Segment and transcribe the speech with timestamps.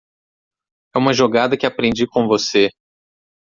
[0.95, 2.69] É uma jogada que aprendi com você.